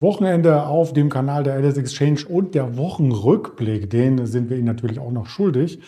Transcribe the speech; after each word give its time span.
Wochenende 0.00 0.66
auf 0.66 0.92
dem 0.94 1.10
Kanal 1.10 1.44
der 1.44 1.58
LS 1.58 1.76
Exchange 1.76 2.20
und 2.26 2.54
der 2.54 2.76
Wochenrückblick, 2.78 3.90
den 3.90 4.26
sind 4.26 4.48
wir 4.48 4.56
Ihnen 4.56 4.66
natürlich 4.66 4.98
auch 4.98 5.12
noch 5.12 5.26
schuldig. 5.26 5.80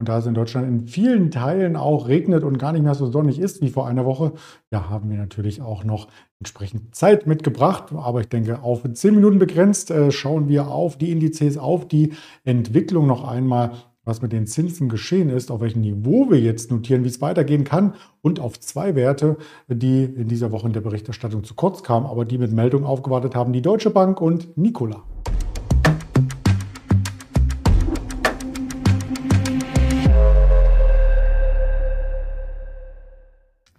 Und 0.00 0.08
da 0.08 0.18
es 0.18 0.26
in 0.26 0.32
Deutschland 0.32 0.66
in 0.66 0.88
vielen 0.88 1.30
Teilen 1.30 1.76
auch 1.76 2.08
regnet 2.08 2.42
und 2.42 2.58
gar 2.58 2.72
nicht 2.72 2.82
mehr 2.82 2.94
so 2.94 3.10
sonnig 3.12 3.38
ist 3.38 3.60
wie 3.60 3.68
vor 3.68 3.86
einer 3.86 4.06
Woche, 4.06 4.32
ja, 4.72 4.88
haben 4.88 5.10
wir 5.10 5.18
natürlich 5.18 5.60
auch 5.60 5.84
noch 5.84 6.08
entsprechend 6.40 6.94
Zeit 6.94 7.26
mitgebracht. 7.26 7.92
Aber 7.92 8.22
ich 8.22 8.28
denke, 8.28 8.62
auf 8.62 8.82
zehn 8.94 9.14
Minuten 9.14 9.38
begrenzt 9.38 9.90
äh, 9.90 10.10
schauen 10.10 10.48
wir 10.48 10.68
auf 10.68 10.96
die 10.96 11.12
Indizes, 11.12 11.58
auf 11.58 11.86
die 11.86 12.14
Entwicklung 12.44 13.06
noch 13.06 13.28
einmal 13.28 13.72
was 14.04 14.22
mit 14.22 14.32
den 14.32 14.46
Zinsen 14.46 14.88
geschehen 14.88 15.28
ist, 15.28 15.50
auf 15.50 15.60
welchem 15.60 15.82
Niveau 15.82 16.30
wir 16.30 16.40
jetzt 16.40 16.70
notieren, 16.70 17.04
wie 17.04 17.08
es 17.08 17.20
weitergehen 17.20 17.64
kann 17.64 17.94
und 18.22 18.40
auf 18.40 18.58
zwei 18.58 18.94
Werte, 18.94 19.36
die 19.68 20.04
in 20.04 20.28
dieser 20.28 20.52
Woche 20.52 20.66
in 20.66 20.72
der 20.72 20.80
Berichterstattung 20.80 21.44
zu 21.44 21.54
kurz 21.54 21.82
kamen, 21.82 22.06
aber 22.06 22.24
die 22.24 22.38
mit 22.38 22.52
Meldung 22.52 22.84
aufgewartet 22.84 23.34
haben, 23.34 23.52
die 23.52 23.62
Deutsche 23.62 23.90
Bank 23.90 24.20
und 24.20 24.56
Nikola. 24.56 25.04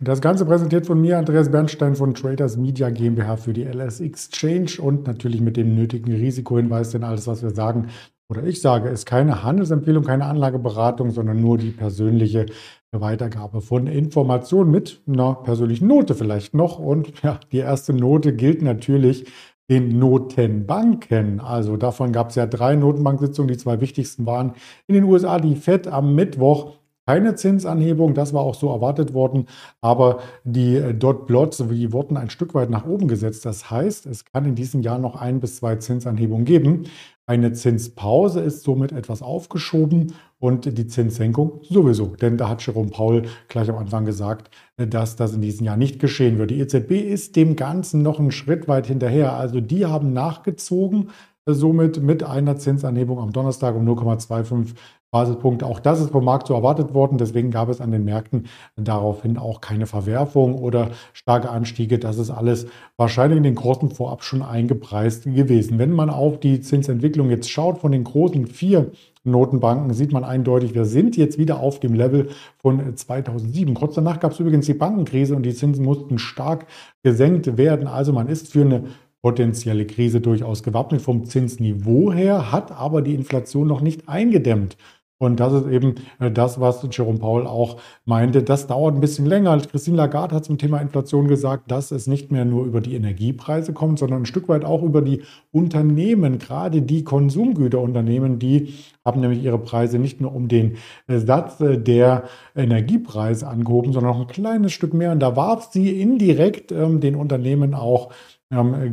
Das 0.04 0.20
Ganze 0.20 0.46
präsentiert 0.46 0.88
von 0.88 1.00
mir 1.00 1.20
Andreas 1.20 1.52
Bernstein 1.52 1.96
von 1.96 2.16
Traders 2.16 2.58
Media 2.58 2.90
GmbH 2.90 3.38
für 3.38 3.54
die 3.54 3.64
LS 3.64 4.00
Exchange 4.00 4.82
und 4.82 5.06
natürlich 5.06 5.42
mit 5.42 5.58
dem 5.58 5.76
nötigen 5.76 6.12
Risikohinweis, 6.12 6.90
denn 6.90 7.04
alles, 7.04 7.28
was 7.28 7.44
wir 7.44 7.52
sagen, 7.52 7.90
oder 8.32 8.46
ich 8.46 8.62
sage, 8.62 8.88
ist 8.88 9.06
keine 9.06 9.44
Handelsempfehlung, 9.44 10.06
keine 10.06 10.24
Anlageberatung, 10.24 11.12
sondern 11.12 11.42
nur 11.42 11.58
die 11.58 11.72
persönliche 11.72 12.46
Weitergabe 12.94 13.60
von 13.60 13.88
Informationen 13.88 14.72
mit 14.72 15.02
einer 15.06 15.36
persönlichen 15.36 15.88
Note 15.88 16.16
vielleicht 16.16 16.54
noch. 16.54 16.80
Und 16.80 17.12
ja, 17.24 17.42
die 17.52 17.58
erste 17.58 17.94
Note 17.94 18.34
gilt 18.34 18.62
natürlich 18.62 19.26
den 19.70 20.00
Notenbanken. 20.00 21.42
Also 21.42 21.76
davon 21.76 22.14
gab 22.14 22.30
es 22.30 22.36
ja 22.36 22.46
drei 22.46 22.78
Notenbanksitzungen. 22.78 23.52
Die 23.52 23.58
zwei 23.58 23.82
wichtigsten 23.82 24.26
waren 24.26 24.54
in 24.88 24.96
den 24.96 25.04
USA 25.04 25.38
die 25.38 25.58
FED 25.58 25.88
am 25.88 26.16
Mittwoch 26.16 26.76
keine 27.08 27.36
Zinsanhebung, 27.36 28.14
das 28.14 28.34
war 28.34 28.42
auch 28.42 28.56
so 28.56 28.70
erwartet 28.72 29.14
worden, 29.14 29.48
aber 29.82 30.20
die 30.44 30.76
äh, 30.76 30.94
Dot 30.94 31.26
Plots, 31.26 31.58
die 31.58 31.92
wurden 31.92 32.16
ein 32.16 32.30
Stück 32.30 32.54
weit 32.54 32.70
nach 32.70 32.86
oben 32.86 33.08
gesetzt. 33.08 33.46
Das 33.46 33.72
heißt, 33.72 34.06
es 34.06 34.24
kann 34.24 34.46
in 34.46 34.56
diesem 34.56 34.82
Jahr 34.82 35.00
noch 35.00 35.16
ein 35.16 35.40
bis 35.40 35.58
zwei 35.58 35.76
Zinsanhebungen 35.78 36.46
geben. 36.46 36.84
Eine 37.32 37.54
Zinspause 37.54 38.42
ist 38.42 38.64
somit 38.64 38.92
etwas 38.92 39.22
aufgeschoben 39.22 40.16
und 40.38 40.78
die 40.78 40.88
Zinssenkung 40.88 41.62
sowieso. 41.62 42.08
Denn 42.08 42.36
da 42.36 42.50
hat 42.50 42.68
Jerome 42.68 42.90
Paul 42.90 43.24
gleich 43.48 43.70
am 43.70 43.78
Anfang 43.78 44.04
gesagt, 44.04 44.50
dass 44.76 45.16
das 45.16 45.34
in 45.34 45.40
diesem 45.40 45.66
Jahr 45.66 45.78
nicht 45.78 45.98
geschehen 46.00 46.38
wird. 46.38 46.52
Die 46.52 46.60
EZB 46.60 46.92
ist 46.92 47.38
dem 47.38 47.56
Ganzen 47.56 48.02
noch 48.02 48.20
einen 48.20 48.32
Schritt 48.32 48.68
weit 48.68 48.88
hinterher. 48.88 49.32
Also 49.32 49.62
die 49.62 49.86
haben 49.86 50.12
nachgezogen, 50.12 51.12
somit 51.46 52.02
mit 52.02 52.24
einer 52.24 52.58
Zinsanhebung 52.58 53.20
am 53.20 53.32
Donnerstag 53.32 53.76
um 53.76 53.88
0,25 53.88 54.76
Basispunkte. 55.12 55.66
Auch 55.66 55.82
das 55.82 56.00
ist 56.00 56.12
vom 56.12 56.24
Markt 56.24 56.48
so 56.48 56.54
erwartet 56.54 56.94
worden. 56.94 57.18
Deswegen 57.18 57.52
gab 57.52 57.68
es 57.68 57.82
an 57.82 57.92
den 57.92 58.06
Märkten 58.06 58.48
daraufhin 58.78 59.38
auch 59.38 59.60
keine 59.60 59.86
Verwerfung 59.86 60.56
oder 60.56 60.92
starke 61.12 61.50
Anstiege. 61.50 62.00
Das 62.00 62.18
ist 62.18 62.30
alles 62.30 62.68
wahrscheinlich 62.96 63.36
in 63.36 63.44
den 63.44 63.56
Kursen 63.56 63.92
vorab 63.92 64.24
schon 64.24 64.42
eingepreist 64.42 65.26
gewesen. 65.26 65.80
Wenn 65.80 65.92
man 65.92 66.10
auf 66.10 66.40
die 66.40 66.62
Zinsentwicklung 66.62 67.30
jetzt 67.30 67.50
schaut 67.50 67.80
von 67.80 67.92
den 67.92 68.06
großen 68.06 68.48
vier 68.48 68.92
Notenbanken, 69.24 69.94
sieht 69.94 70.14
man 70.14 70.24
eindeutig, 70.24 70.74
wir 70.74 70.86
sind 70.86 71.18
jetzt 71.18 71.38
wieder 71.38 71.60
auf 71.60 71.82
dem 71.82 71.94
Level 71.94 72.30
von 72.58 72.96
2007. 72.96 73.74
Kurz 73.74 73.96
danach 73.96 74.22
gab 74.22 74.32
es 74.32 74.40
übrigens 74.40 74.66
die 74.66 74.74
Bankenkrise 74.74 75.36
und 75.36 75.44
die 75.44 75.54
Zinsen 75.54 75.84
mussten 75.84 76.20
stark 76.20 76.68
gesenkt 77.04 77.58
werden. 77.58 77.88
Also 77.88 78.14
man 78.14 78.30
ist 78.30 78.52
für 78.54 78.62
eine 78.62 78.86
potenzielle 79.22 79.86
Krise 79.86 80.22
durchaus 80.22 80.64
gewappnet 80.64 81.02
vom 81.02 81.26
Zinsniveau 81.26 82.12
her, 82.12 82.52
hat 82.52 82.72
aber 82.72 83.02
die 83.02 83.14
Inflation 83.14 83.68
noch 83.68 83.82
nicht 83.82 84.10
eingedämmt. 84.10 84.78
Und 85.22 85.40
das 85.40 85.54
ist 85.54 85.68
eben 85.68 85.96
äh, 86.20 86.32
das, 86.32 86.60
was 86.60 86.84
Jerome 86.90 87.20
Paul 87.20 87.46
auch 87.46 87.78
meinte. 88.06 88.42
Das 88.42 88.66
dauert 88.66 88.96
ein 88.96 89.02
bisschen 89.02 89.28
länger. 89.28 89.56
Christine 89.60 89.98
Lagarde 89.98 90.34
hat 90.34 90.46
zum 90.46 90.58
Thema 90.58 90.80
Inflation 90.80 91.28
gesagt, 91.28 91.70
dass 91.70 91.92
es 91.92 92.08
nicht 92.08 92.32
mehr 92.32 92.44
nur 92.44 92.66
über 92.66 92.82
die 92.82 92.96
Energiepreise 92.96 93.72
kommt, 93.72 94.00
sondern 94.00 94.24
ein 94.24 94.26
Stück 94.26 94.50
weit 94.50 94.66
auch 94.66 94.82
über 94.82 95.04
die 95.04 95.22
Unternehmen, 95.52 96.40
gerade 96.40 96.82
die 96.82 97.04
Konsumgüterunternehmen, 97.04 98.40
die 98.40 98.74
haben 99.06 99.22
nämlich 99.22 99.44
ihre 99.44 99.60
Preise 99.60 100.00
nicht 100.00 100.22
nur 100.22 100.34
um 100.34 100.48
den 100.48 100.78
äh, 101.06 101.20
Satz 101.20 101.62
äh, 101.62 101.78
der 101.78 102.24
Energiepreise 102.56 103.48
angehoben, 103.48 103.94
sondern 103.94 104.14
noch 104.14 104.22
ein 104.22 104.34
kleines 104.34 104.72
Stück 104.72 104.96
mehr. 104.96 105.12
Und 105.12 105.20
da 105.20 105.36
warf 105.36 105.70
sie 105.72 106.02
indirekt 106.02 106.72
ähm, 106.72 107.00
den 107.00 107.14
Unternehmen 107.14 107.76
auch 107.76 108.12
ähm, 108.52 108.92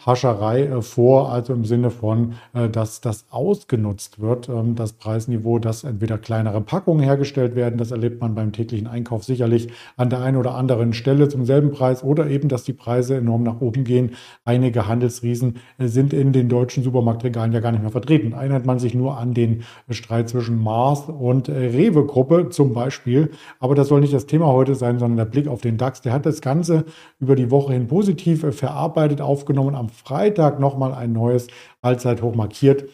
Gewinnhascherei 0.00 0.62
äh, 0.62 0.82
vor, 0.82 1.30
also 1.30 1.52
im 1.52 1.64
Sinne 1.64 1.90
von, 1.90 2.34
äh, 2.54 2.68
dass 2.68 3.00
das 3.00 3.26
ausgenutzt 3.30 4.20
wird, 4.20 4.48
ähm, 4.48 4.74
das 4.74 4.92
Preisniveau, 4.94 5.58
dass 5.58 5.84
entweder 5.84 6.18
kleinere 6.18 6.60
Packungen 6.60 7.02
hergestellt 7.02 7.54
werden, 7.54 7.78
das 7.78 7.90
erlebt 7.90 8.20
man 8.20 8.34
beim 8.34 8.52
täglichen 8.52 8.86
Einkauf 8.86 9.24
sicherlich 9.24 9.68
an 9.96 10.10
der 10.10 10.20
einen 10.20 10.36
oder 10.36 10.54
anderen 10.54 10.92
Stelle 10.92 11.28
zum 11.28 11.44
selben 11.44 11.70
Preis 11.70 12.02
oder 12.02 12.28
eben, 12.28 12.48
dass 12.48 12.64
die 12.64 12.72
Preise 12.72 13.16
enorm 13.16 13.42
nach 13.42 13.60
oben 13.60 13.84
gehen. 13.84 14.12
Einige 14.44 14.88
Handelsriesen 14.88 15.56
äh, 15.78 15.86
sind 15.86 16.12
in 16.12 16.32
den 16.32 16.48
deutschen 16.48 16.82
Supermarktregalen 16.82 17.52
ja 17.52 17.60
gar 17.60 17.72
nicht 17.72 17.82
mehr 17.82 17.90
vertreten. 17.90 18.32
Erinnert 18.32 18.66
man 18.66 18.78
sich 18.78 18.94
nur 18.94 19.18
an 19.18 19.34
den 19.34 19.64
Streit 19.90 20.28
zwischen 20.28 20.62
Mars 20.62 21.04
und 21.08 21.48
Rewe-Gruppe 21.48 22.48
zum 22.50 22.72
Beispiel. 22.72 23.30
Aber 23.58 23.74
das 23.74 23.88
soll 23.88 24.00
nicht 24.00 24.14
das 24.14 24.26
Thema 24.26 24.46
heute 24.46 24.74
sein, 24.74 24.98
sondern 24.98 25.16
der 25.18 25.24
Blick 25.24 25.48
auf 25.48 25.60
den 25.60 25.76
DAX. 25.76 26.00
Der 26.00 26.12
hat 26.12 26.26
das 26.26 26.40
Ganze 26.40 26.84
über 27.18 27.36
die 27.36 27.50
Woche 27.50 27.72
hin 27.72 27.88
positiv 27.88 28.46
verarbeitet, 28.54 29.20
aufgenommen. 29.20 29.74
Am 29.74 29.89
Freitag 29.90 30.60
nochmal 30.60 30.94
ein 30.94 31.12
neues 31.12 31.48
Allzeithoch 31.82 32.34
markiert 32.34 32.84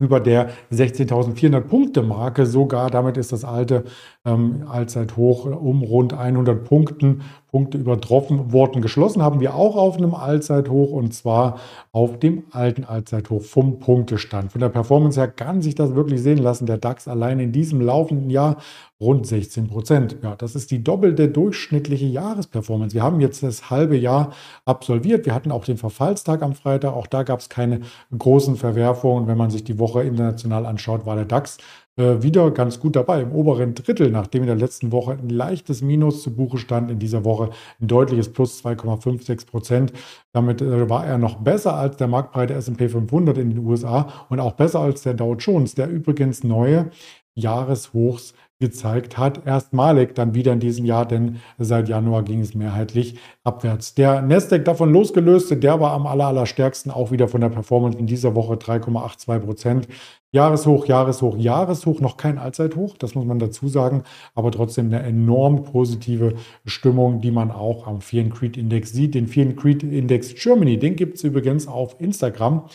über 0.00 0.18
der 0.18 0.50
16.400 0.72 1.60
Punkte 1.60 2.02
Marke 2.02 2.46
sogar. 2.46 2.90
Damit 2.90 3.16
ist 3.16 3.32
das 3.32 3.44
alte 3.44 3.84
ähm, 4.24 4.66
Allzeithoch 4.68 5.46
um 5.46 5.82
rund 5.82 6.12
100 6.12 6.64
Punkten 6.64 7.22
Punkte 7.50 7.78
übertroffen 7.78 8.52
worden. 8.52 8.80
Geschlossen 8.80 9.22
haben 9.22 9.40
wir 9.40 9.54
auch 9.54 9.76
auf 9.76 9.96
einem 9.96 10.14
Allzeithoch 10.14 10.92
und 10.92 11.12
zwar 11.12 11.58
auf 11.90 12.18
dem 12.18 12.44
alten 12.52 12.84
Allzeithoch 12.84 13.42
vom 13.42 13.80
Punktestand. 13.80 14.52
Von 14.52 14.60
der 14.60 14.68
Performance 14.68 15.18
her 15.18 15.28
kann 15.28 15.60
sich 15.60 15.74
das 15.74 15.94
wirklich 15.94 16.22
sehen 16.22 16.38
lassen. 16.38 16.66
Der 16.66 16.78
DAX 16.78 17.08
allein 17.08 17.40
in 17.40 17.50
diesem 17.50 17.80
laufenden 17.80 18.30
Jahr 18.30 18.58
rund 19.00 19.26
16 19.26 19.66
Prozent. 19.66 20.18
Ja, 20.22 20.36
das 20.36 20.54
ist 20.54 20.70
die 20.70 20.84
doppelte 20.84 21.28
durchschnittliche 21.28 22.06
Jahresperformance. 22.06 22.94
Wir 22.94 23.02
haben 23.02 23.20
jetzt 23.20 23.42
das 23.42 23.70
halbe 23.70 23.96
Jahr 23.96 24.32
absolviert. 24.64 25.26
Wir 25.26 25.34
hatten 25.34 25.50
auch 25.50 25.64
den 25.64 25.78
Verfallstag 25.78 26.42
am 26.42 26.54
Freitag. 26.54 26.94
Auch 26.94 27.06
da 27.06 27.22
gab 27.22 27.40
es 27.40 27.48
keine 27.48 27.80
großen 28.16 28.56
Verwerfungen. 28.56 29.26
Wenn 29.26 29.38
man 29.38 29.50
sich 29.50 29.64
die 29.64 29.78
Woche 29.78 30.02
international 30.02 30.66
anschaut, 30.66 31.06
war 31.06 31.16
der 31.16 31.24
DAX 31.24 31.58
wieder 31.96 32.50
ganz 32.50 32.80
gut 32.80 32.96
dabei. 32.96 33.20
Im 33.20 33.32
oberen 33.32 33.74
Drittel, 33.74 34.10
nachdem 34.10 34.42
in 34.42 34.46
der 34.46 34.56
letzten 34.56 34.92
Woche 34.92 35.12
ein 35.12 35.28
leichtes 35.28 35.82
Minus 35.82 36.22
zu 36.22 36.34
Buche 36.34 36.58
stand, 36.58 36.90
in 36.90 36.98
dieser 36.98 37.24
Woche 37.24 37.50
ein 37.80 37.88
deutliches 37.88 38.32
Plus 38.32 38.64
2,56 38.64 39.46
Prozent. 39.46 39.92
Damit 40.32 40.62
äh, 40.62 40.88
war 40.88 41.06
er 41.06 41.18
noch 41.18 41.36
besser 41.36 41.74
als 41.74 41.96
der 41.96 42.06
marktbreite 42.06 42.54
S&P 42.54 42.88
500 42.88 43.36
in 43.38 43.50
den 43.50 43.58
USA 43.58 44.26
und 44.28 44.40
auch 44.40 44.52
besser 44.52 44.80
als 44.80 45.02
der 45.02 45.14
Dow 45.14 45.34
Jones, 45.34 45.74
der 45.74 45.90
übrigens 45.90 46.44
neue 46.44 46.90
Jahreshochs 47.34 48.34
gezeigt 48.60 49.16
hat. 49.18 49.46
Erstmalig 49.46 50.14
dann 50.14 50.34
wieder 50.34 50.52
in 50.52 50.60
diesem 50.60 50.84
Jahr, 50.84 51.06
denn 51.06 51.40
seit 51.58 51.88
Januar 51.88 52.22
ging 52.22 52.40
es 52.40 52.54
mehrheitlich 52.54 53.18
abwärts. 53.42 53.94
Der 53.94 54.20
Nasdaq 54.22 54.64
davon 54.66 54.92
losgelöst, 54.92 55.50
der 55.62 55.80
war 55.80 55.92
am 55.92 56.06
aller, 56.06 56.26
allerstärksten 56.26 56.92
auch 56.92 57.10
wieder 57.10 57.26
von 57.26 57.40
der 57.40 57.48
Performance 57.48 57.98
in 57.98 58.06
dieser 58.06 58.34
Woche 58.34 58.54
3,82 58.54 59.38
Prozent. 59.40 59.88
Jahreshoch, 60.32 60.86
Jahreshoch, 60.86 61.36
Jahreshoch, 61.38 62.00
noch 62.00 62.16
kein 62.16 62.38
Allzeithoch, 62.38 62.96
das 62.96 63.16
muss 63.16 63.24
man 63.24 63.40
dazu 63.40 63.66
sagen, 63.66 64.04
aber 64.36 64.52
trotzdem 64.52 64.86
eine 64.86 65.02
enorm 65.02 65.64
positive 65.64 66.34
Stimmung, 66.64 67.20
die 67.20 67.32
man 67.32 67.50
auch 67.50 67.88
am 67.88 68.00
Fear 68.00 68.28
Creed 68.28 68.56
Index 68.56 68.92
sieht. 68.92 69.16
Den 69.16 69.26
Fear 69.26 69.54
Creed 69.54 69.82
Index 69.82 70.34
Germany, 70.36 70.78
den 70.78 70.94
gibt 70.94 71.16
es 71.16 71.24
übrigens 71.24 71.66
auf 71.66 72.00
Instagram 72.00 72.66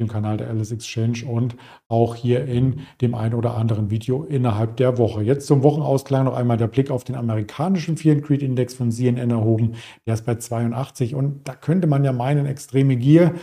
dem 0.00 0.08
Kanal 0.08 0.36
der 0.36 0.48
Alice 0.48 0.72
Exchange 0.72 1.24
und 1.26 1.56
auch 1.88 2.14
hier 2.14 2.44
in 2.46 2.80
dem 3.00 3.14
einen 3.14 3.34
oder 3.34 3.56
anderen 3.56 3.90
Video 3.90 4.24
innerhalb 4.24 4.76
der 4.76 4.98
Woche. 4.98 5.22
Jetzt 5.22 5.46
zum 5.46 5.62
Wochenausklang 5.62 6.24
noch 6.24 6.34
einmal 6.34 6.56
der 6.56 6.66
Blick 6.66 6.90
auf 6.90 7.04
den 7.04 7.14
amerikanischen 7.14 7.96
Fear 7.96 8.16
Creed 8.16 8.42
Index 8.42 8.74
von 8.74 8.90
CNN 8.90 9.30
erhoben. 9.30 9.74
Der 10.06 10.14
ist 10.14 10.26
bei 10.26 10.34
82 10.34 11.14
und 11.14 11.46
da 11.46 11.54
könnte 11.54 11.86
man 11.86 12.04
ja 12.04 12.12
meinen, 12.12 12.46
extreme 12.46 12.96
Gier. 12.96 13.34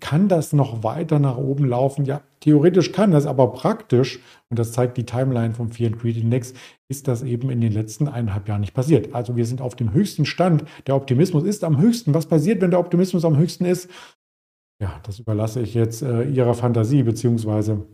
Kann 0.00 0.28
das 0.28 0.52
noch 0.52 0.82
weiter 0.82 1.18
nach 1.20 1.36
oben 1.36 1.64
laufen? 1.64 2.04
Ja, 2.04 2.20
theoretisch 2.40 2.90
kann 2.90 3.12
das, 3.12 3.26
aber 3.26 3.52
praktisch, 3.52 4.18
und 4.50 4.58
das 4.58 4.72
zeigt 4.72 4.96
die 4.96 5.06
Timeline 5.06 5.54
vom 5.54 5.70
Fear 5.70 5.92
Creed 5.92 6.16
Index, 6.16 6.52
ist 6.88 7.06
das 7.06 7.22
eben 7.22 7.48
in 7.50 7.60
den 7.60 7.72
letzten 7.72 8.08
eineinhalb 8.08 8.48
Jahren 8.48 8.60
nicht 8.60 8.74
passiert. 8.74 9.14
Also 9.14 9.36
wir 9.36 9.46
sind 9.46 9.60
auf 9.60 9.76
dem 9.76 9.92
höchsten 9.92 10.26
Stand. 10.26 10.64
Der 10.86 10.96
Optimismus 10.96 11.44
ist 11.44 11.62
am 11.62 11.78
höchsten. 11.78 12.12
Was 12.12 12.26
passiert, 12.26 12.60
wenn 12.60 12.70
der 12.70 12.80
Optimismus 12.80 13.24
am 13.24 13.36
höchsten 13.36 13.64
ist? 13.64 13.88
Ja, 14.80 15.00
das 15.04 15.18
überlasse 15.18 15.60
ich 15.60 15.74
jetzt 15.74 16.02
äh, 16.02 16.22
Ihrer 16.22 16.54
Fantasie, 16.54 17.02
beziehungsweise 17.02 17.86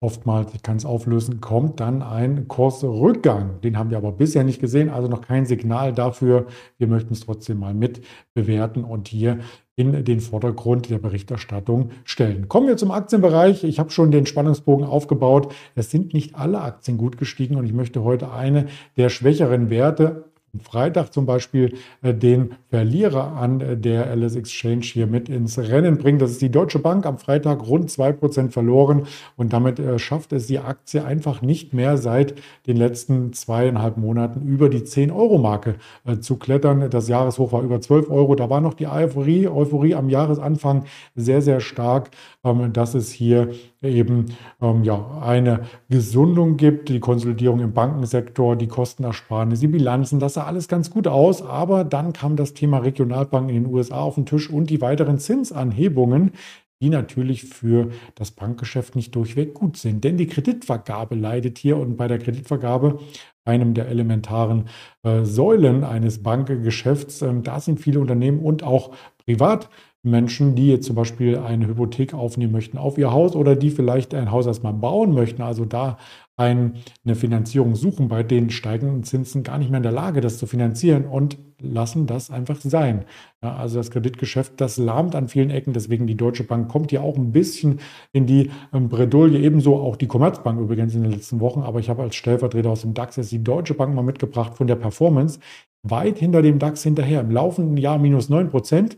Oftmals, 0.00 0.54
ich 0.54 0.62
kann 0.62 0.76
es 0.76 0.84
auflösen, 0.84 1.40
kommt 1.40 1.80
dann 1.80 2.02
ein 2.02 2.46
Kursrückgang. 2.46 3.60
Den 3.62 3.76
haben 3.76 3.90
wir 3.90 3.96
aber 3.96 4.12
bisher 4.12 4.44
nicht 4.44 4.60
gesehen, 4.60 4.90
also 4.90 5.08
noch 5.08 5.22
kein 5.22 5.44
Signal 5.44 5.92
dafür. 5.92 6.46
Wir 6.76 6.86
möchten 6.86 7.14
es 7.14 7.20
trotzdem 7.20 7.58
mal 7.58 7.74
mit 7.74 8.02
bewerten 8.32 8.84
und 8.84 9.08
hier 9.08 9.40
in 9.74 10.04
den 10.04 10.20
Vordergrund 10.20 10.88
der 10.88 10.98
Berichterstattung 10.98 11.90
stellen. 12.04 12.48
Kommen 12.48 12.68
wir 12.68 12.76
zum 12.76 12.92
Aktienbereich. 12.92 13.64
Ich 13.64 13.80
habe 13.80 13.90
schon 13.90 14.12
den 14.12 14.24
Spannungsbogen 14.24 14.86
aufgebaut. 14.86 15.52
Es 15.74 15.90
sind 15.90 16.14
nicht 16.14 16.36
alle 16.36 16.60
Aktien 16.60 16.96
gut 16.96 17.18
gestiegen 17.18 17.56
und 17.56 17.66
ich 17.66 17.72
möchte 17.72 18.04
heute 18.04 18.30
eine 18.30 18.66
der 18.96 19.08
schwächeren 19.08 19.68
Werte 19.68 20.30
Freitag 20.62 21.12
zum 21.12 21.26
Beispiel 21.26 21.74
äh, 22.02 22.14
den 22.14 22.54
Verlierer 22.70 23.32
an 23.36 23.60
äh, 23.60 23.76
der 23.76 24.14
LS 24.14 24.36
Exchange 24.36 24.82
hier 24.82 25.06
mit 25.06 25.28
ins 25.28 25.58
Rennen 25.58 25.98
bringen. 25.98 26.18
Das 26.18 26.30
ist 26.30 26.42
die 26.42 26.50
Deutsche 26.50 26.78
Bank 26.78 27.06
am 27.06 27.18
Freitag 27.18 27.66
rund 27.66 27.90
2% 27.90 28.50
verloren 28.50 29.06
und 29.36 29.52
damit 29.52 29.78
äh, 29.78 29.98
schafft 29.98 30.32
es 30.32 30.46
die 30.46 30.58
Aktie 30.58 31.04
einfach 31.04 31.42
nicht 31.42 31.74
mehr 31.74 31.96
seit 31.98 32.34
den 32.66 32.76
letzten 32.76 33.32
zweieinhalb 33.32 33.96
Monaten 33.96 34.42
über 34.42 34.68
die 34.68 34.80
10-Euro-Marke 34.80 35.76
zu 36.20 36.36
klettern. 36.36 36.90
Das 36.90 37.08
Jahreshoch 37.08 37.52
war 37.52 37.62
über 37.62 37.80
12 37.80 38.10
Euro. 38.10 38.34
Da 38.34 38.50
war 38.50 38.60
noch 38.60 38.74
die 38.74 38.86
Euphorie, 38.86 39.48
Euphorie 39.48 39.94
am 39.94 40.08
Jahresanfang 40.08 40.84
sehr, 41.14 41.42
sehr 41.42 41.60
stark, 41.60 42.10
ähm, 42.44 42.72
dass 42.72 42.94
es 42.94 43.10
hier 43.10 43.50
eben 43.82 44.26
ähm, 44.60 44.82
ja, 44.82 45.20
eine 45.20 45.60
Gesundung 45.88 46.56
gibt, 46.56 46.88
die 46.88 47.00
Konsolidierung 47.00 47.60
im 47.60 47.72
Bankensektor, 47.72 48.56
die 48.56 48.66
Kostenersparnis, 48.66 49.60
die 49.60 49.68
Bilanzen, 49.68 50.18
das 50.18 50.34
sah 50.34 50.44
alles 50.44 50.68
ganz 50.68 50.90
gut 50.90 51.06
aus. 51.06 51.42
Aber 51.42 51.84
dann 51.84 52.12
kam 52.12 52.36
das 52.36 52.54
Thema 52.54 52.78
Regionalbanken 52.78 53.54
in 53.54 53.64
den 53.64 53.72
USA 53.72 54.00
auf 54.00 54.16
den 54.16 54.26
Tisch 54.26 54.50
und 54.50 54.70
die 54.70 54.80
weiteren 54.80 55.18
Zinsanhebungen, 55.18 56.32
die 56.80 56.90
natürlich 56.90 57.44
für 57.44 57.90
das 58.14 58.30
Bankgeschäft 58.30 58.94
nicht 58.94 59.14
durchweg 59.14 59.54
gut 59.54 59.76
sind. 59.76 60.04
Denn 60.04 60.16
die 60.16 60.26
Kreditvergabe 60.26 61.14
leidet 61.14 61.58
hier 61.58 61.76
und 61.76 61.96
bei 61.96 62.06
der 62.06 62.18
Kreditvergabe, 62.18 62.98
einem 63.44 63.74
der 63.74 63.88
elementaren 63.88 64.68
äh, 65.02 65.24
Säulen 65.24 65.82
eines 65.82 66.22
Bankgeschäfts, 66.22 67.22
äh, 67.22 67.32
da 67.42 67.60
sind 67.60 67.80
viele 67.80 68.00
Unternehmen 68.00 68.40
und 68.40 68.62
auch 68.62 68.94
privat 69.24 69.70
Menschen, 70.02 70.54
die 70.54 70.68
jetzt 70.68 70.86
zum 70.86 70.96
Beispiel 70.96 71.38
eine 71.38 71.66
Hypothek 71.66 72.14
aufnehmen 72.14 72.52
möchten 72.52 72.78
auf 72.78 72.98
ihr 72.98 73.12
Haus 73.12 73.34
oder 73.34 73.56
die 73.56 73.70
vielleicht 73.70 74.14
ein 74.14 74.30
Haus 74.30 74.46
erstmal 74.46 74.72
bauen 74.72 75.12
möchten, 75.12 75.42
also 75.42 75.64
da 75.64 75.98
eine 76.36 76.72
Finanzierung 77.14 77.74
suchen, 77.74 78.06
bei 78.06 78.22
den 78.22 78.50
steigenden 78.50 79.02
Zinsen 79.02 79.42
gar 79.42 79.58
nicht 79.58 79.70
mehr 79.70 79.78
in 79.78 79.82
der 79.82 79.90
Lage, 79.90 80.20
das 80.20 80.38
zu 80.38 80.46
finanzieren 80.46 81.04
und 81.04 81.36
lassen 81.60 82.06
das 82.06 82.30
einfach 82.30 82.60
sein. 82.60 83.06
Ja, 83.42 83.56
also 83.56 83.78
das 83.78 83.90
Kreditgeschäft, 83.90 84.60
das 84.60 84.78
lahmt 84.78 85.16
an 85.16 85.26
vielen 85.26 85.50
Ecken, 85.50 85.72
deswegen 85.72 86.06
die 86.06 86.16
Deutsche 86.16 86.44
Bank 86.44 86.68
kommt 86.68 86.92
ja 86.92 87.00
auch 87.00 87.16
ein 87.16 87.32
bisschen 87.32 87.80
in 88.12 88.26
die 88.26 88.52
ähm, 88.72 88.88
Bredouille, 88.88 89.40
ebenso 89.40 89.76
auch 89.76 89.96
die 89.96 90.06
Commerzbank 90.06 90.60
übrigens 90.60 90.94
in 90.94 91.02
den 91.02 91.10
letzten 91.10 91.40
Wochen, 91.40 91.62
aber 91.62 91.80
ich 91.80 91.90
habe 91.90 92.02
als 92.02 92.14
Stellvertreter 92.14 92.70
aus 92.70 92.82
dem 92.82 92.94
DAX 92.94 93.16
jetzt 93.16 93.32
die 93.32 93.42
Deutsche 93.42 93.74
Bank 93.74 93.92
mal 93.92 94.02
mitgebracht 94.02 94.56
von 94.56 94.68
der 94.68 94.76
Performance, 94.76 95.40
weit 95.82 96.18
hinter 96.18 96.42
dem 96.42 96.60
DAX 96.60 96.84
hinterher, 96.84 97.20
im 97.20 97.32
laufenden 97.32 97.76
Jahr 97.76 97.98
minus 97.98 98.28
9 98.28 98.48
Prozent, 98.48 98.96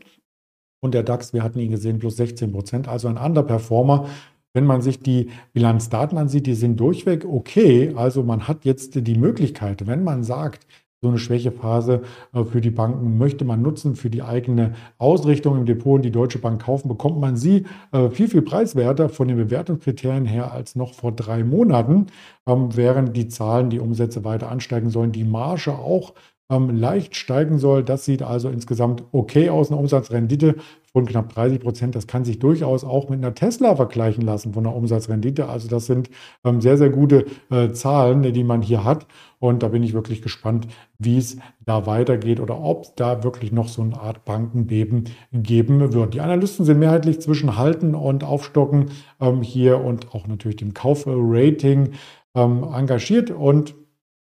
und 0.81 0.95
der 0.95 1.03
DAX, 1.03 1.33
wir 1.33 1.43
hatten 1.43 1.59
ihn 1.61 1.71
gesehen, 1.71 1.99
plus 1.99 2.17
16 2.17 2.53
Prozent, 2.53 2.89
also 2.89 3.09
ein 3.09 3.19
Underperformer. 3.19 4.07
Wenn 4.53 4.65
man 4.65 4.83
sich 4.83 5.01
die 5.01 5.31
Bilanzdaten 5.53 6.19
ansieht, 6.19 6.47
die 6.47 6.55
sind 6.55 6.81
durchweg 6.81 7.25
okay. 7.25 7.93
Also 7.95 8.25
man 8.25 8.49
hat 8.49 8.65
jetzt 8.65 9.07
die 9.07 9.15
Möglichkeit, 9.15 9.87
wenn 9.87 10.03
man 10.03 10.25
sagt, 10.25 10.67
so 11.03 11.09
eine 11.09 11.19
Schwächephase 11.19 12.03
äh, 12.35 12.45
für 12.45 12.61
die 12.61 12.71
Banken 12.71 13.17
möchte 13.17 13.45
man 13.45 13.63
nutzen 13.63 13.97
für 13.97 14.11
die 14.11 14.23
eigene 14.23 14.75
Ausrichtung 14.99 15.57
im 15.57 15.65
Depot 15.65 15.95
und 15.95 16.03
die 16.03 16.11
Deutsche 16.11 16.39
Bank 16.39 16.63
kaufen, 16.63 16.89
bekommt 16.89 17.19
man 17.19 17.37
sie 17.37 17.65
äh, 17.93 18.11
viel, 18.11 18.29
viel 18.29 18.43
preiswerter 18.43 19.09
von 19.09 19.29
den 19.29 19.39
Bewertungskriterien 19.39 20.27
her 20.27 20.53
als 20.53 20.77
noch 20.77 20.93
vor 20.93 21.13
drei 21.13 21.43
Monaten, 21.43 22.07
ähm, 22.47 22.77
während 22.77 23.17
die 23.17 23.29
Zahlen, 23.29 23.71
die 23.71 23.81
Umsätze 23.81 24.25
weiter 24.25 24.51
ansteigen 24.51 24.91
sollen, 24.91 25.13
die 25.13 25.25
Marge 25.25 25.73
auch 25.73 26.13
ähm, 26.51 26.77
leicht 26.77 27.17
steigen 27.17 27.59
soll. 27.59 27.85
Das 27.85 28.05
sieht 28.05 28.23
also 28.23 28.49
insgesamt 28.49 29.05
okay 29.13 29.49
aus. 29.49 29.71
Eine 29.71 29.81
Umsatzrendite 29.81 30.57
von 30.93 31.07
knapp 31.07 31.33
30 31.33 31.61
Prozent. 31.61 31.95
Das 31.95 32.07
kann 32.07 32.25
sich 32.25 32.41
durchaus 32.41 32.85
auch 32.85 33.09
mit 33.09 33.21
einer 33.21 33.35
Tesla 33.35 33.77
vergleichen 33.77 34.25
lassen 34.25 34.53
von 34.53 34.65
der 34.65 34.75
Umsatzrendite. 34.75 35.49
Also 35.49 35.69
das 35.69 35.87
sind 35.87 36.11
ähm, 36.45 36.61
sehr, 36.61 36.77
sehr 36.77 36.91
gute 36.91 37.27
äh, 37.51 37.71
Zahlen, 37.71 38.23
die 38.23 38.45
man 38.45 38.61
hier 38.61 38.85
hat. 38.85 39.07
Und 39.39 39.63
da 39.63 39.69
bin 39.69 39.83
ich 39.83 39.95
wirklich 39.95 40.21
gespannt, 40.21 40.67
wie 40.99 41.17
es 41.17 41.39
da 41.65 41.87
weitergeht 41.87 42.41
oder 42.41 42.61
ob 42.61 42.83
es 42.83 42.95
da 42.95 43.23
wirklich 43.23 43.53
noch 43.53 43.69
so 43.69 43.83
eine 43.83 43.99
Art 43.99 44.25
Bankenbeben 44.25 45.05
geben 45.33 45.93
wird. 45.95 46.15
Die 46.15 46.21
Analysten 46.21 46.67
sind 46.67 46.79
mehrheitlich 46.79 47.21
zwischen 47.21 47.57
Halten 47.57 47.95
und 47.95 48.25
Aufstocken 48.25 48.91
ähm, 49.21 49.43
hier 49.43 49.83
und 49.83 50.13
auch 50.15 50.27
natürlich 50.27 50.57
dem 50.57 50.75
Kaufrating 50.75 51.93
ähm, 52.35 52.65
engagiert 52.65 53.31
und 53.31 53.75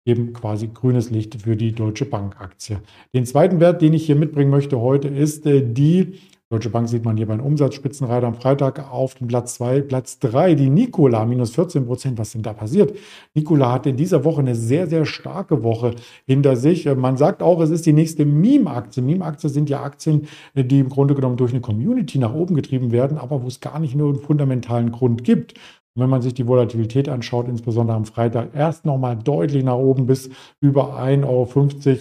eben 0.06 0.32
quasi 0.32 0.70
grünes 0.72 1.10
Licht 1.10 1.42
für 1.42 1.56
die 1.56 1.72
Deutsche 1.72 2.06
Bank 2.06 2.40
Aktie. 2.40 2.80
Den 3.12 3.26
zweiten 3.26 3.60
Wert, 3.60 3.82
den 3.82 3.92
ich 3.92 4.06
hier 4.06 4.16
mitbringen 4.16 4.50
möchte 4.50 4.80
heute, 4.80 5.08
ist 5.08 5.44
äh, 5.44 5.62
die 5.62 6.14
Deutsche 6.48 6.70
Bank 6.70 6.88
sieht 6.88 7.04
man 7.04 7.16
hier 7.16 7.26
bei 7.26 7.34
den 7.34 7.44
Umsatzspitzenreiter 7.44 8.24
am 8.24 8.36
Freitag 8.36 8.92
auf 8.92 9.16
dem 9.16 9.26
Platz 9.26 9.56
2. 9.56 9.80
Platz 9.80 10.20
3, 10.20 10.54
die 10.54 10.70
Nikola, 10.70 11.24
minus 11.24 11.50
14 11.56 11.86
Prozent. 11.86 12.18
Was 12.18 12.30
denn 12.30 12.42
da 12.42 12.52
passiert? 12.52 12.96
Nikola 13.34 13.72
hat 13.72 13.84
in 13.86 13.96
dieser 13.96 14.22
Woche 14.22 14.42
eine 14.42 14.54
sehr, 14.54 14.86
sehr 14.86 15.06
starke 15.06 15.64
Woche 15.64 15.96
hinter 16.24 16.54
sich. 16.54 16.86
Äh, 16.86 16.94
man 16.94 17.16
sagt 17.16 17.42
auch, 17.42 17.60
es 17.60 17.70
ist 17.70 17.84
die 17.84 17.92
nächste 17.92 18.24
Meme-Aktie. 18.24 19.02
Meme-Aktien 19.02 19.52
sind 19.52 19.68
ja 19.68 19.82
Aktien, 19.82 20.28
äh, 20.54 20.62
die 20.62 20.78
im 20.78 20.88
Grunde 20.88 21.16
genommen 21.16 21.36
durch 21.36 21.50
eine 21.50 21.60
Community 21.60 22.18
nach 22.18 22.32
oben 22.32 22.54
getrieben 22.54 22.92
werden, 22.92 23.18
aber 23.18 23.42
wo 23.42 23.48
es 23.48 23.58
gar 23.58 23.80
nicht 23.80 23.96
nur 23.96 24.10
einen 24.10 24.22
fundamentalen 24.22 24.92
Grund 24.92 25.24
gibt. 25.24 25.54
Und 25.96 26.02
wenn 26.02 26.10
man 26.10 26.20
sich 26.20 26.34
die 26.34 26.46
Volatilität 26.46 27.08
anschaut, 27.08 27.48
insbesondere 27.48 27.96
am 27.96 28.04
Freitag, 28.04 28.50
erst 28.54 28.84
nochmal 28.84 29.16
deutlich 29.16 29.64
nach 29.64 29.76
oben 29.76 30.06
bis 30.06 30.28
über 30.60 30.98
1,50 31.00 31.24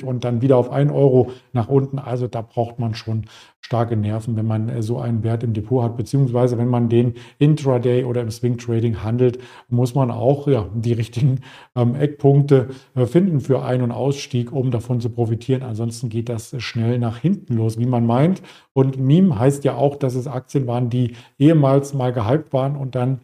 Euro 0.03 0.09
und 0.09 0.25
dann 0.25 0.41
wieder 0.41 0.57
auf 0.57 0.69
1 0.69 0.91
Euro 0.91 1.31
nach 1.53 1.69
unten. 1.69 1.97
Also 1.97 2.27
da 2.27 2.41
braucht 2.41 2.77
man 2.77 2.93
schon 2.93 3.23
starke 3.61 3.95
Nerven, 3.95 4.35
wenn 4.35 4.45
man 4.45 4.69
äh, 4.69 4.83
so 4.83 4.99
einen 4.99 5.23
Wert 5.23 5.43
im 5.43 5.53
Depot 5.53 5.81
hat, 5.81 5.97
beziehungsweise 5.97 6.57
wenn 6.57 6.67
man 6.67 6.89
den 6.89 7.15
Intraday 7.39 8.03
oder 8.03 8.21
im 8.21 8.29
Swing 8.29 8.57
Trading 8.57 9.01
handelt, 9.01 9.39
muss 9.69 9.95
man 9.95 10.11
auch 10.11 10.47
ja, 10.47 10.67
die 10.75 10.93
richtigen 10.93 11.39
ähm, 11.75 11.95
Eckpunkte 11.95 12.69
äh, 12.95 13.05
finden 13.05 13.39
für 13.39 13.63
Ein- 13.63 13.81
und 13.81 13.91
Ausstieg, 13.91 14.51
um 14.51 14.71
davon 14.71 14.99
zu 14.99 15.09
profitieren. 15.09 15.63
Ansonsten 15.63 16.09
geht 16.09 16.29
das 16.29 16.53
schnell 16.61 16.99
nach 16.99 17.17
hinten 17.17 17.55
los, 17.55 17.79
wie 17.79 17.87
man 17.87 18.05
meint. 18.05 18.43
Und 18.73 18.99
Meme 18.99 19.39
heißt 19.39 19.63
ja 19.63 19.75
auch, 19.75 19.95
dass 19.95 20.15
es 20.15 20.27
Aktien 20.27 20.67
waren, 20.67 20.89
die 20.89 21.15
ehemals 21.39 21.93
mal 21.93 22.13
gehypt 22.13 22.53
waren 22.53 22.75
und 22.75 22.93
dann 22.93 23.21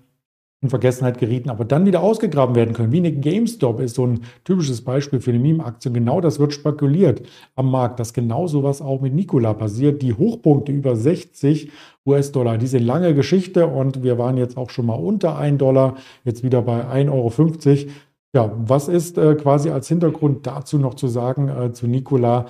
in 0.62 0.70
Vergessenheit 0.70 1.18
gerieten, 1.18 1.50
aber 1.50 1.66
dann 1.66 1.88
wieder 1.88 2.02
ausgegraben 2.02 2.56
werden 2.56 2.76
können. 2.76 2.92
Wie 2.92 3.00
eine 3.00 3.12
GameStop 3.12 3.80
ist 3.80 3.96
so 3.96 4.06
ein 4.06 4.22
typisches 4.44 4.84
Beispiel 4.84 5.20
für 5.20 5.32
eine 5.32 5.40
Meme-Aktie. 5.40 5.92
Genau 5.92 6.22
das 6.22 6.40
wird 6.40 6.54
spekuliert 6.54 7.24
am 7.56 7.72
Markt, 7.72 8.00
dass 8.00 8.14
genau 8.14 8.46
sowas 8.46 8.80
auch 8.80 9.02
mit 9.02 9.16
Nikola 9.16 9.56
passiert. 9.56 10.04
Die 10.04 10.14
Hochpunkte 10.14 10.72
über 10.72 10.96
60 10.96 11.72
US-Dollar, 12.06 12.60
diese 12.60 12.78
lange 12.78 13.16
Geschichte 13.16 13.66
und 13.66 14.04
wir 14.04 14.20
waren 14.20 14.38
jetzt 14.38 14.56
auch 14.56 14.70
schon 14.70 14.86
mal 14.86 14.96
unter 14.96 15.36
1 15.36 15.58
Dollar, 15.58 15.96
jetzt 16.26 16.44
wieder 16.44 16.62
bei 16.62 16.86
1,50 16.86 17.10
Euro. 17.10 17.92
Ja, 18.34 18.54
was 18.56 18.88
ist 18.88 19.18
äh, 19.18 19.36
quasi 19.36 19.72
als 19.72 19.88
Hintergrund 19.88 20.48
dazu 20.48 20.78
noch 20.78 20.94
zu 20.94 21.08
sagen 21.08 21.50
äh, 21.50 21.74
zu 21.74 21.88
Nikola? 21.88 22.46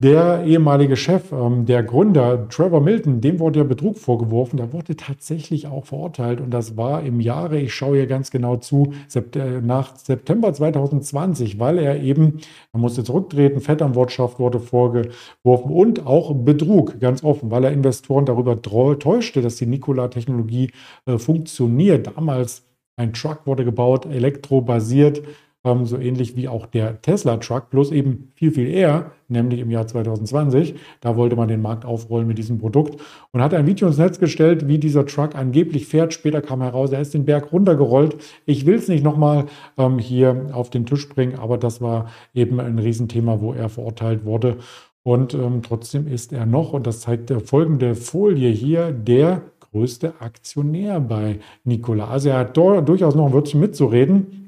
Der 0.00 0.44
ehemalige 0.44 0.94
Chef, 0.96 1.32
ähm, 1.32 1.66
der 1.66 1.82
Gründer 1.82 2.48
Trevor 2.48 2.80
Milton, 2.80 3.20
dem 3.20 3.40
wurde 3.40 3.58
ja 3.58 3.64
Betrug 3.64 3.98
vorgeworfen. 3.98 4.56
Der 4.56 4.72
wurde 4.72 4.94
tatsächlich 4.94 5.66
auch 5.66 5.86
verurteilt 5.86 6.40
und 6.40 6.52
das 6.52 6.76
war 6.76 7.02
im 7.02 7.18
Jahre, 7.18 7.58
ich 7.58 7.74
schaue 7.74 7.96
hier 7.96 8.06
ganz 8.06 8.30
genau 8.30 8.58
zu, 8.58 8.92
äh, 9.12 9.60
nach 9.60 9.96
September 9.96 10.52
2020, 10.52 11.58
weil 11.58 11.78
er 11.78 12.00
eben, 12.00 12.38
er 12.72 12.78
musste 12.78 13.02
zurücktreten, 13.02 13.60
Vetternwirtschaft 13.60 14.38
wurde 14.38 14.60
vorgeworfen 14.60 15.72
und 15.72 16.06
auch 16.06 16.32
Betrug, 16.32 17.00
ganz 17.00 17.24
offen, 17.24 17.50
weil 17.50 17.64
er 17.64 17.72
Investoren 17.72 18.24
darüber 18.24 18.62
täuschte, 18.62 19.42
dass 19.42 19.56
die 19.56 19.66
Nikola-Technologie 19.66 20.70
äh, 21.06 21.18
funktioniert. 21.18 22.06
Damals 22.16 22.62
ein 22.96 23.12
Truck 23.14 23.48
wurde 23.48 23.64
gebaut, 23.64 24.06
elektrobasiert 24.06 25.22
ähm, 25.64 25.86
so 25.86 25.98
ähnlich 25.98 26.36
wie 26.36 26.48
auch 26.48 26.66
der 26.66 27.00
Tesla-Truck, 27.02 27.70
bloß 27.70 27.90
eben 27.92 28.32
viel, 28.34 28.52
viel 28.52 28.68
eher, 28.68 29.12
nämlich 29.28 29.60
im 29.60 29.70
Jahr 29.70 29.86
2020. 29.86 30.74
Da 31.00 31.16
wollte 31.16 31.36
man 31.36 31.48
den 31.48 31.62
Markt 31.62 31.84
aufrollen 31.84 32.26
mit 32.26 32.38
diesem 32.38 32.58
Produkt 32.58 33.00
und 33.32 33.42
hat 33.42 33.54
ein 33.54 33.66
Video 33.66 33.88
ins 33.88 33.98
Netz 33.98 34.18
gestellt, 34.18 34.68
wie 34.68 34.78
dieser 34.78 35.06
Truck 35.06 35.34
angeblich 35.34 35.86
fährt. 35.86 36.14
Später 36.14 36.40
kam 36.40 36.62
heraus, 36.62 36.92
er 36.92 37.00
ist 37.00 37.14
den 37.14 37.24
Berg 37.24 37.52
runtergerollt. 37.52 38.16
Ich 38.46 38.66
will 38.66 38.76
es 38.76 38.88
nicht 38.88 39.04
nochmal 39.04 39.46
ähm, 39.76 39.98
hier 39.98 40.50
auf 40.52 40.70
den 40.70 40.86
Tisch 40.86 41.08
bringen, 41.08 41.38
aber 41.38 41.58
das 41.58 41.80
war 41.80 42.10
eben 42.34 42.60
ein 42.60 42.78
Riesenthema, 42.78 43.40
wo 43.40 43.52
er 43.52 43.68
verurteilt 43.68 44.24
wurde. 44.24 44.58
Und 45.02 45.34
ähm, 45.34 45.62
trotzdem 45.62 46.06
ist 46.06 46.32
er 46.32 46.46
noch, 46.46 46.72
und 46.72 46.86
das 46.86 47.00
zeigt 47.00 47.30
der 47.30 47.40
folgende 47.40 47.94
Folie 47.94 48.50
hier, 48.50 48.92
der 48.92 49.42
größte 49.72 50.14
Aktionär 50.20 51.00
bei 51.00 51.40
Nikola. 51.64 52.08
Also 52.08 52.30
er 52.30 52.38
hat 52.38 52.56
durchaus 52.56 53.14
noch 53.14 53.26
ein 53.26 53.32
Wörtchen 53.32 53.60
mitzureden. 53.60 54.47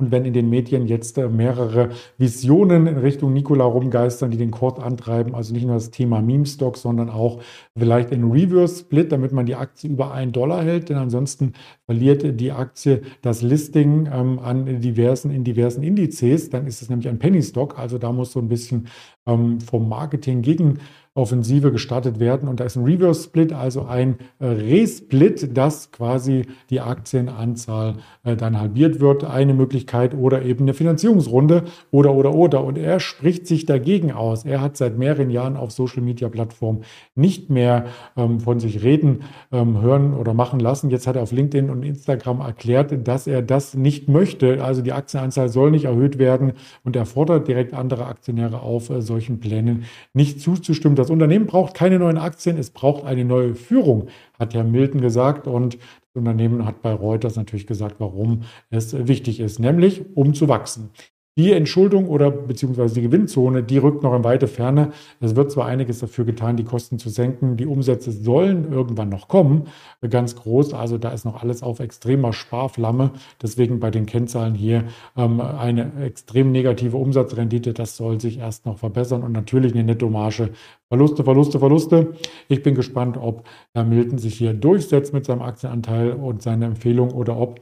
Und 0.00 0.12
wenn 0.12 0.24
in 0.24 0.32
den 0.32 0.48
Medien 0.48 0.86
jetzt 0.86 1.18
äh, 1.18 1.28
mehrere 1.28 1.90
Visionen 2.18 2.86
in 2.86 2.98
Richtung 2.98 3.32
Nikola 3.32 3.64
rumgeistern, 3.64 4.30
die 4.30 4.36
den 4.36 4.52
Kurs 4.52 4.78
antreiben, 4.78 5.34
also 5.34 5.52
nicht 5.52 5.64
nur 5.64 5.74
das 5.74 5.90
Thema 5.90 6.22
Meme-Stock, 6.22 6.76
sondern 6.76 7.10
auch 7.10 7.42
vielleicht 7.76 8.12
in 8.12 8.30
Reverse-Split, 8.30 9.10
damit 9.10 9.32
man 9.32 9.46
die 9.46 9.56
Aktie 9.56 9.90
über 9.90 10.12
einen 10.12 10.30
Dollar 10.30 10.62
hält, 10.62 10.88
denn 10.88 10.98
ansonsten 10.98 11.54
verliert 11.86 12.40
die 12.40 12.52
Aktie 12.52 13.02
das 13.22 13.42
Listing 13.42 14.08
ähm, 14.12 14.38
an 14.38 14.80
diversen, 14.80 15.32
in 15.32 15.42
diversen 15.42 15.82
Indizes, 15.82 16.48
dann 16.48 16.68
ist 16.68 16.80
es 16.80 16.88
nämlich 16.88 17.08
ein 17.08 17.18
Penny-Stock, 17.18 17.76
also 17.76 17.98
da 17.98 18.12
muss 18.12 18.30
so 18.30 18.38
ein 18.38 18.48
bisschen 18.48 18.86
ähm, 19.26 19.60
vom 19.60 19.88
Marketing 19.88 20.42
gegen 20.42 20.78
Offensive 21.18 21.72
gestartet 21.72 22.20
werden. 22.20 22.48
Und 22.48 22.60
da 22.60 22.64
ist 22.64 22.76
ein 22.76 22.84
Reverse 22.84 23.24
Split, 23.24 23.52
also 23.52 23.84
ein 23.84 24.16
äh, 24.38 24.46
Resplit, 24.46 25.56
dass 25.56 25.90
quasi 25.90 26.46
die 26.70 26.80
Aktienanzahl 26.80 27.96
äh, 28.24 28.36
dann 28.36 28.58
halbiert 28.58 29.00
wird. 29.00 29.24
Eine 29.24 29.52
Möglichkeit 29.52 30.14
oder 30.14 30.42
eben 30.42 30.64
eine 30.64 30.74
Finanzierungsrunde 30.74 31.64
oder, 31.90 32.14
oder, 32.14 32.34
oder. 32.34 32.64
Und 32.64 32.78
er 32.78 33.00
spricht 33.00 33.46
sich 33.46 33.66
dagegen 33.66 34.12
aus. 34.12 34.44
Er 34.44 34.60
hat 34.60 34.76
seit 34.76 34.96
mehreren 34.96 35.30
Jahren 35.30 35.56
auf 35.56 35.72
Social 35.72 36.02
Media 36.02 36.28
Plattformen 36.28 36.84
nicht 37.16 37.50
mehr 37.50 37.86
ähm, 38.16 38.38
von 38.38 38.60
sich 38.60 38.82
reden, 38.84 39.24
ähm, 39.50 39.80
hören 39.80 40.14
oder 40.14 40.34
machen 40.34 40.60
lassen. 40.60 40.88
Jetzt 40.88 41.08
hat 41.08 41.16
er 41.16 41.22
auf 41.22 41.32
LinkedIn 41.32 41.68
und 41.68 41.82
Instagram 41.82 42.40
erklärt, 42.40 43.08
dass 43.08 43.26
er 43.26 43.42
das 43.42 43.74
nicht 43.74 44.08
möchte. 44.08 44.62
Also 44.62 44.82
die 44.82 44.92
Aktienanzahl 44.92 45.48
soll 45.48 45.72
nicht 45.72 45.86
erhöht 45.86 46.18
werden 46.18 46.52
und 46.84 46.94
er 46.94 47.06
fordert 47.06 47.48
direkt 47.48 47.74
andere 47.74 48.06
Aktionäre 48.06 48.62
auf, 48.62 48.88
äh, 48.90 49.02
solchen 49.02 49.40
Plänen 49.40 49.84
nicht 50.14 50.40
zuzustimmen. 50.40 50.94
Das 50.94 51.07
Unternehmen 51.10 51.46
braucht 51.46 51.74
keine 51.74 51.98
neuen 51.98 52.18
Aktien, 52.18 52.56
es 52.58 52.70
braucht 52.70 53.04
eine 53.04 53.24
neue 53.24 53.54
Führung, 53.54 54.08
hat 54.38 54.54
Herr 54.54 54.64
Milton 54.64 55.00
gesagt. 55.00 55.46
Und 55.46 55.74
das 55.74 56.14
Unternehmen 56.14 56.64
hat 56.64 56.82
bei 56.82 56.92
Reuters 56.92 57.36
natürlich 57.36 57.66
gesagt, 57.66 57.96
warum 57.98 58.42
es 58.70 59.06
wichtig 59.06 59.40
ist, 59.40 59.58
nämlich 59.58 60.04
um 60.16 60.34
zu 60.34 60.48
wachsen. 60.48 60.90
Die 61.38 61.52
Entschuldung 61.52 62.08
oder 62.08 62.32
beziehungsweise 62.32 62.96
die 62.96 63.02
Gewinnzone, 63.02 63.62
die 63.62 63.78
rückt 63.78 64.02
noch 64.02 64.12
in 64.12 64.24
weite 64.24 64.48
Ferne. 64.48 64.90
Es 65.20 65.36
wird 65.36 65.52
zwar 65.52 65.66
einiges 65.66 66.00
dafür 66.00 66.24
getan, 66.24 66.56
die 66.56 66.64
Kosten 66.64 66.98
zu 66.98 67.10
senken. 67.10 67.56
Die 67.56 67.66
Umsätze 67.66 68.10
sollen 68.10 68.72
irgendwann 68.72 69.08
noch 69.08 69.28
kommen, 69.28 69.68
ganz 70.10 70.34
groß. 70.34 70.74
Also 70.74 70.98
da 70.98 71.10
ist 71.10 71.24
noch 71.24 71.40
alles 71.40 71.62
auf 71.62 71.78
extremer 71.78 72.32
Sparflamme. 72.32 73.12
Deswegen 73.40 73.78
bei 73.78 73.92
den 73.92 74.04
Kennzahlen 74.04 74.56
hier 74.56 74.86
ähm, 75.16 75.40
eine 75.40 75.92
extrem 76.04 76.50
negative 76.50 76.96
Umsatzrendite. 76.96 77.72
Das 77.72 77.96
soll 77.96 78.20
sich 78.20 78.40
erst 78.40 78.66
noch 78.66 78.78
verbessern 78.78 79.22
und 79.22 79.30
natürlich 79.30 79.74
eine 79.74 79.84
Nettomarge. 79.84 80.50
Verluste, 80.88 81.22
Verluste, 81.22 81.60
Verluste. 81.60 82.14
Ich 82.48 82.64
bin 82.64 82.74
gespannt, 82.74 83.16
ob 83.16 83.44
Herr 83.74 83.84
Milton 83.84 84.18
sich 84.18 84.34
hier 84.34 84.54
durchsetzt 84.54 85.12
mit 85.12 85.24
seinem 85.24 85.42
Aktienanteil 85.42 86.14
und 86.14 86.42
seiner 86.42 86.66
Empfehlung 86.66 87.12
oder 87.12 87.38
ob 87.38 87.60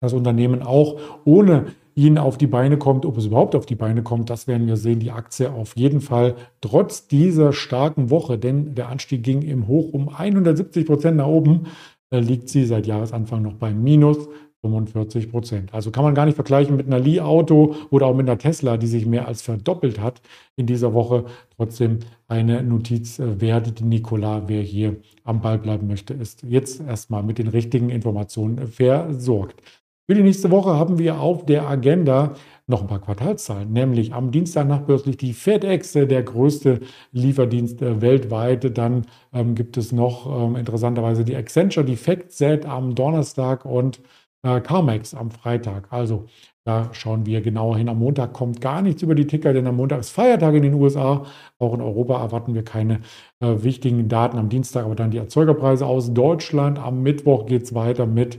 das 0.00 0.12
Unternehmen 0.12 0.62
auch 0.62 0.98
ohne 1.24 1.66
ihn 1.94 2.18
auf 2.18 2.38
die 2.38 2.46
Beine 2.46 2.76
kommt, 2.76 3.06
ob 3.06 3.16
es 3.16 3.26
überhaupt 3.26 3.54
auf 3.54 3.66
die 3.66 3.76
Beine 3.76 4.02
kommt, 4.02 4.30
das 4.30 4.46
werden 4.46 4.66
wir 4.66 4.76
sehen. 4.76 4.98
Die 4.98 5.12
Aktie 5.12 5.52
auf 5.52 5.76
jeden 5.76 6.00
Fall 6.00 6.34
trotz 6.60 7.06
dieser 7.06 7.52
starken 7.52 8.10
Woche, 8.10 8.38
denn 8.38 8.74
der 8.74 8.88
Anstieg 8.88 9.22
ging 9.22 9.42
im 9.42 9.68
Hoch 9.68 9.92
um 9.92 10.08
170 10.08 10.86
Prozent 10.86 11.16
nach 11.16 11.26
oben, 11.26 11.66
äh, 12.10 12.18
liegt 12.18 12.48
sie 12.48 12.64
seit 12.64 12.86
Jahresanfang 12.86 13.42
noch 13.42 13.54
bei 13.54 13.72
minus 13.72 14.28
45 14.62 15.30
Prozent. 15.30 15.74
Also 15.74 15.90
kann 15.90 16.04
man 16.04 16.14
gar 16.14 16.24
nicht 16.24 16.36
vergleichen 16.36 16.76
mit 16.76 16.86
einer 16.86 16.98
Li-Auto 16.98 17.74
oder 17.90 18.06
auch 18.06 18.16
mit 18.16 18.26
einer 18.26 18.38
Tesla, 18.38 18.78
die 18.78 18.86
sich 18.86 19.04
mehr 19.04 19.28
als 19.28 19.42
verdoppelt 19.42 20.00
hat 20.00 20.22
in 20.56 20.66
dieser 20.66 20.94
Woche. 20.94 21.26
Trotzdem 21.56 21.98
eine 22.28 22.62
Notiz 22.62 23.18
äh, 23.18 23.40
wert, 23.40 23.82
Nikola, 23.82 24.48
wer 24.48 24.62
hier 24.62 24.96
am 25.22 25.42
Ball 25.42 25.58
bleiben 25.58 25.86
möchte, 25.86 26.14
ist 26.14 26.42
jetzt 26.42 26.80
erstmal 26.80 27.22
mit 27.22 27.38
den 27.38 27.48
richtigen 27.48 27.90
Informationen 27.90 28.66
versorgt. 28.66 29.62
Für 30.06 30.14
die 30.14 30.22
nächste 30.22 30.50
Woche 30.50 30.74
haben 30.74 30.98
wir 30.98 31.18
auf 31.18 31.46
der 31.46 31.66
Agenda 31.66 32.34
noch 32.66 32.82
ein 32.82 32.88
paar 32.88 33.00
Quartalszahlen, 33.00 33.72
nämlich 33.72 34.12
am 34.12 34.30
Dienstag 34.32 34.68
nachbörslich 34.68 35.16
die 35.16 35.32
FedEx, 35.32 35.92
der 35.92 36.22
größte 36.22 36.80
Lieferdienst 37.12 37.80
äh, 37.80 38.02
weltweit. 38.02 38.76
Dann 38.76 39.06
ähm, 39.32 39.54
gibt 39.54 39.78
es 39.78 39.92
noch 39.92 40.26
ähm, 40.26 40.56
interessanterweise 40.56 41.24
die 41.24 41.34
Accenture, 41.34 41.86
die 41.86 41.96
FactSet 41.96 42.66
am 42.66 42.94
Donnerstag 42.94 43.64
und 43.64 44.02
äh, 44.42 44.60
CarMax 44.60 45.14
am 45.14 45.30
Freitag. 45.30 45.90
Also 45.90 46.26
da 46.64 46.90
schauen 46.92 47.24
wir 47.24 47.40
genauer 47.40 47.78
hin. 47.78 47.88
Am 47.88 47.98
Montag 47.98 48.34
kommt 48.34 48.60
gar 48.60 48.82
nichts 48.82 49.02
über 49.02 49.14
die 49.14 49.26
Ticker, 49.26 49.54
denn 49.54 49.66
am 49.66 49.76
Montag 49.76 50.00
ist 50.00 50.10
Feiertag 50.10 50.54
in 50.54 50.62
den 50.62 50.74
USA. 50.74 51.24
Auch 51.58 51.74
in 51.74 51.80
Europa 51.80 52.20
erwarten 52.20 52.54
wir 52.54 52.64
keine 52.64 53.00
äh, 53.40 53.62
wichtigen 53.62 54.08
Daten. 54.08 54.38
Am 54.38 54.50
Dienstag 54.50 54.84
aber 54.84 54.96
dann 54.96 55.10
die 55.10 55.18
Erzeugerpreise 55.18 55.86
aus 55.86 56.12
Deutschland. 56.12 56.78
Am 56.78 57.02
Mittwoch 57.02 57.46
geht 57.46 57.62
es 57.62 57.74
weiter 57.74 58.06
mit 58.06 58.38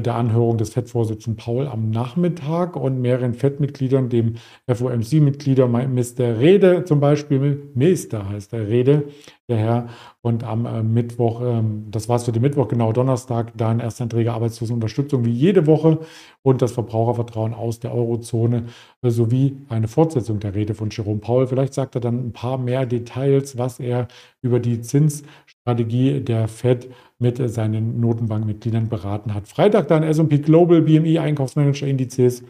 der 0.00 0.14
Anhörung 0.14 0.58
des 0.58 0.70
FED-Vorsitzenden 0.70 1.36
Paul 1.36 1.66
am 1.66 1.90
Nachmittag 1.90 2.76
und 2.76 3.00
mehreren 3.00 3.34
FED-Mitgliedern, 3.34 4.08
dem 4.08 4.34
FOMC-Mitglieder 4.66 5.68
Mr. 5.68 6.38
Rede 6.38 6.84
zum 6.84 7.00
Beispiel, 7.00 7.70
Meister 7.74 8.28
heißt 8.28 8.52
der 8.52 8.68
Rede, 8.68 9.04
der 9.48 9.58
Herr. 9.58 9.88
Und 10.22 10.42
am 10.42 10.66
äh, 10.66 10.82
Mittwoch, 10.82 11.40
ähm, 11.40 11.86
das 11.90 12.08
war 12.08 12.16
es 12.16 12.24
für 12.24 12.32
den 12.32 12.42
Mittwoch, 12.42 12.66
genau 12.66 12.92
Donnerstag, 12.92 13.52
dann 13.56 13.78
Erstanträge 13.78 14.32
Arbeitslosenunterstützung 14.32 15.24
wie 15.24 15.30
jede 15.30 15.66
Woche 15.66 16.00
und 16.42 16.62
das 16.62 16.72
Verbrauchervertrauen 16.72 17.54
aus 17.54 17.78
der 17.78 17.94
Eurozone 17.94 18.64
äh, 19.02 19.10
sowie 19.10 19.56
eine 19.68 19.86
Fortsetzung 19.86 20.40
der 20.40 20.54
Rede 20.54 20.74
von 20.74 20.90
Jerome 20.90 21.20
Paul. 21.20 21.46
Vielleicht 21.46 21.74
sagt 21.74 21.94
er 21.94 22.00
dann 22.00 22.26
ein 22.26 22.32
paar 22.32 22.58
mehr 22.58 22.86
Details, 22.86 23.56
was 23.56 23.78
er 23.78 24.08
über 24.42 24.58
die 24.58 24.80
Zinsstrategie 24.80 26.20
der 26.20 26.48
FED 26.48 26.90
mit 27.18 27.38
seinen 27.48 28.00
Notenbankmitgliedern 28.00 28.88
beraten 28.88 29.32
hat. 29.32 29.48
Freitag 29.48 29.88
dann 29.88 30.02
S&P 30.02 30.38
Global 30.38 30.82
BMI 30.82 31.18
Einkaufsmanager 31.18 31.86
Indizes 31.86 32.42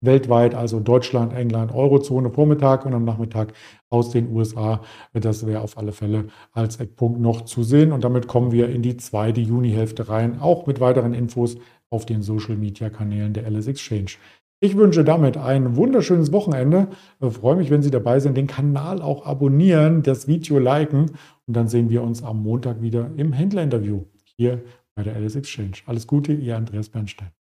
weltweit, 0.00 0.54
also 0.54 0.80
Deutschland, 0.80 1.32
England, 1.32 1.74
Eurozone 1.74 2.30
Vormittag 2.30 2.86
und 2.86 2.94
am 2.94 3.04
Nachmittag 3.04 3.52
aus 3.90 4.10
den 4.10 4.30
USA. 4.34 4.82
Das 5.12 5.46
wäre 5.46 5.60
auf 5.60 5.78
alle 5.78 5.92
Fälle 5.92 6.26
als 6.52 6.76
Eckpunkt 6.76 7.20
noch 7.20 7.42
zu 7.42 7.62
sehen. 7.62 7.92
Und 7.92 8.04
damit 8.04 8.28
kommen 8.28 8.52
wir 8.52 8.68
in 8.68 8.82
die 8.82 8.96
zweite 8.96 9.40
Junihälfte 9.40 10.08
rein, 10.08 10.40
auch 10.40 10.66
mit 10.66 10.80
weiteren 10.80 11.14
Infos 11.14 11.56
auf 11.90 12.06
den 12.06 12.22
Social-Media-Kanälen 12.22 13.32
der 13.32 13.50
LS 13.50 13.68
Exchange. 13.68 14.12
Ich 14.60 14.76
wünsche 14.76 15.04
damit 15.04 15.36
ein 15.36 15.76
wunderschönes 15.76 16.32
Wochenende. 16.32 16.88
Ich 17.20 17.34
freue 17.34 17.56
mich, 17.56 17.70
wenn 17.70 17.82
Sie 17.82 17.90
dabei 17.90 18.20
sind. 18.20 18.36
Den 18.36 18.46
Kanal 18.46 19.02
auch 19.02 19.26
abonnieren, 19.26 20.02
das 20.02 20.28
Video 20.28 20.58
liken 20.58 21.10
und 21.46 21.56
dann 21.56 21.68
sehen 21.68 21.90
wir 21.90 22.02
uns 22.02 22.22
am 22.22 22.42
Montag 22.42 22.80
wieder 22.80 23.10
im 23.16 23.32
Händlerinterview 23.32 24.04
hier 24.24 24.62
bei 24.94 25.02
der 25.02 25.16
LS 25.20 25.36
Exchange. 25.36 25.76
Alles 25.84 26.06
Gute, 26.06 26.32
Ihr 26.32 26.56
Andreas 26.56 26.88
Bernstein. 26.88 27.35